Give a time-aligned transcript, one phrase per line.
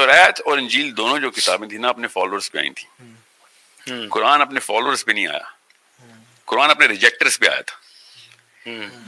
[0.00, 3.10] توریت اور انجیل دونوں جو کتابیں تھیں نا اپنے فالوورس پہ آئی تھیں۔
[4.08, 5.38] قرآن اپنے فالوورس پہ نہیں آیا۔
[6.44, 7.76] قرآن اپنے ریجیکٹرس پہ آیا تھا۔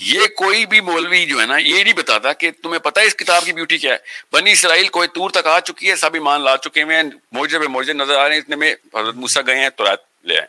[0.00, 3.14] یہ کوئی بھی مولوی جو ہے نا یہ نہیں بتاتا کہ تمہیں پتا ہے اس
[3.14, 3.98] کتاب کی بیوٹی کیا ہے۔
[4.32, 7.02] بنی اسرائیل کوئی تور تک آ چکی ہے سب ایمان لا چکے ہیں۔
[7.32, 9.98] موجے پہ موجے نظر آ رہے ہیں اتنے میں حضرت موسا گئے ہیں تو رات
[10.24, 10.46] لے آئے۔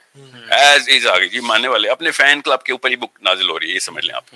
[0.52, 3.60] ایز از آگے۔ جی ماننے والے اپنے فین کلب کے اوپر ہی بک نازل ہو
[3.60, 4.36] رہی ہے یہ سمجھ لیں آپ۔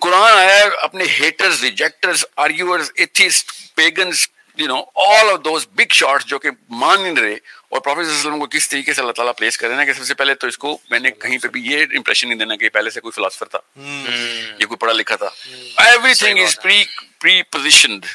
[0.00, 4.28] قرآن آیا ہے اپنے haters rejecters arguers atheist pagans
[4.58, 8.14] you know all of those big shots جو کہ مان نہیں رہے اور پروفیسر صلی
[8.14, 10.14] اللہ علیہ وسلم کو کس طریقے سے اللہ تعالیٰ پلیس کر دینا کہ سب سے
[10.14, 12.90] پہلے تو اس کو میں نے کہیں پہ بھی یہ امپریشن نہیں دینا کہ پہلے
[12.90, 15.28] سے کوئی فلاسفر تھا یہ کوئی پڑھا لکھا تھا۔
[16.14, 16.82] Everything is pre
[17.20, 18.06] pre positioned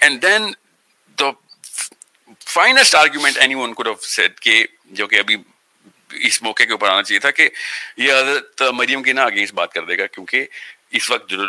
[0.00, 0.50] and then
[1.18, 1.30] the
[2.46, 5.36] finest argument anyone could set کہ جو کہ ابھی
[6.10, 7.48] اس موقع کے اوپر آنا چاہیے تھا کہ
[7.96, 10.46] یہ حضرت مریم کی نا اگینسٹ بات کر دے گا کیونکہ
[10.90, 11.44] اس وقت جو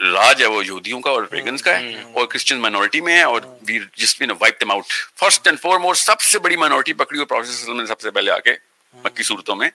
[0.00, 3.40] راج ہے وہ یہودیوں کا اور پیگنس کا ہے اور کرسچن مائنورٹی میں ہے اور
[3.68, 7.18] وی جس been wipe them out first and four موسٹ سب سے بڑی مائنورٹی پکڑی
[7.18, 8.54] اور پروفیسر نے سب سے پہلے آ کے
[8.94, 9.68] مکی صورتوں میں۔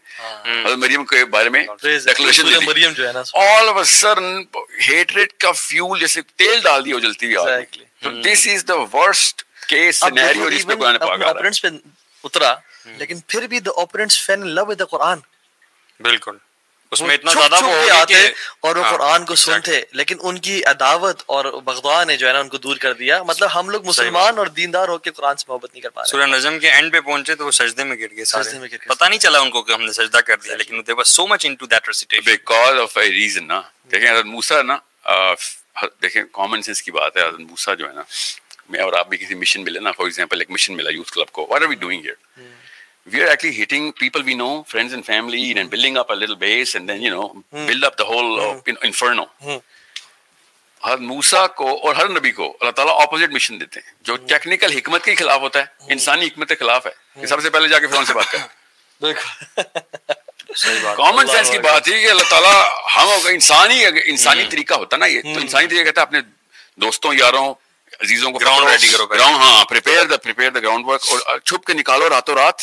[0.46, 4.42] حضرت مریم کے بارے میں ڈیکلریشن مریم جو ہے نا۔ آل آف سڈن
[4.88, 9.44] ہیٹریٹ کا فیول جیسے تیل ڈال دیا جلتی ہوئی آگ تو this is the worst
[9.68, 11.70] case scenario جس پہ قرآن پاک آ رہا ہے۔
[12.24, 12.54] اترا
[12.98, 15.20] لیکن پھر بھی دا اوپرنٹس فین لو ود دا قرآن
[16.00, 16.38] بالکل۔
[16.94, 18.16] اس میں اتنا زیادہ وہ آتے
[18.60, 22.40] اور وہ قرآن کو سنتے لیکن ان کی عداوت اور بغضا نے جو ہے نا
[22.40, 25.46] ان کو دور کر دیا۔ مطلب ہم لوگ مسلمان اور دیندار ہو کے قرآن سے
[25.50, 27.98] محبت نہیں کر پا رہے۔ سورہ نظم کے اینڈ پہ پہنچے تو وہ سجدے میں
[27.98, 30.82] گر گئے سارے۔ پتہ نہیں چلا ان کو کہ ہم نے سجدہ کر دیا لیکن
[30.88, 34.62] they was so much into that recitation because of a reason نا دیکھیں حضرت موسی
[34.62, 34.78] نا
[36.02, 38.04] دیکھیں کامن سینس کی بات ہے۔ حضرت موسی جو ہے نا
[38.70, 41.32] میں اور آپ بھی کسی مشن ملے نا فار ایگزامپل ایک مشن ملا یوتھ کلب
[41.32, 42.16] کو۔ What are we doing here
[43.12, 45.60] we are actually hitting people we know, friends and family, mm.
[45.60, 47.68] and building up a little base, and then you know, mm.
[47.68, 48.92] build up the whole uh, mm.
[48.92, 49.60] inferno.
[50.86, 54.72] ہر موسا کو اور ہر نبی کو اللہ تعالیٰ opposite mission دیتے ہیں۔ جو ٹیکنیکل
[54.72, 57.80] حکمت کے خلاف ہوتا ہے انسانی حکمت کے خلاف ہے۔ کہ سب سے پہلے جا
[57.80, 59.14] کے فرون سے بات کریں
[60.96, 62.66] کامن سینس کی بات ہے کہ اللہ تعالیٰ
[62.96, 66.20] ہم انسانی انسانی طریقہ ہوتا نا یہ تو انسانی طریقہ کہتا ہے اپنے
[66.76, 67.54] دوستوں یاروں
[68.02, 71.66] عزیزوں کو گراؤنڈ ریڈی کرو گراؤنڈ ہاں prepare the prepare the ground work اور چھپ
[71.66, 72.62] کے نکالو راتوں رات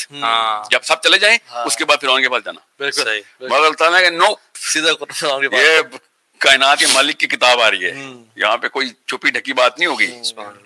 [0.71, 4.11] جب سب چلے جائیں اس کے بعد فرعون کے پاس جانا مگر اللہ تعالیٰ کہ
[4.11, 5.81] نو سیدھا یہ
[6.41, 9.89] کائنات کے مالک کی کتاب آ رہی ہے یہاں پہ کوئی چھپی ڈھکی بات نہیں
[9.89, 10.11] ہوگی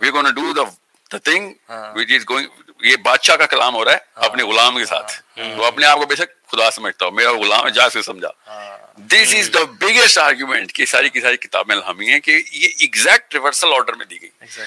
[0.00, 0.62] we gonna do the
[1.10, 1.52] the thing
[1.96, 5.12] which is going یہ بادشاہ کا کلام ہو رہا ہے اپنے غلام کے ساتھ.
[5.56, 8.30] وہ اپنے آپ کو بے شک خدا سمجھتا ہو میرا غلام ہے جا سے سمجھا.
[9.12, 13.34] دس از دا بگیسٹ آرگیومنٹ کہ ساری کی ساری کتابیں الہامی ہیں کہ یہ ایگزیکٹ
[13.34, 14.30] ریورسل آرڈر میں دی گئی.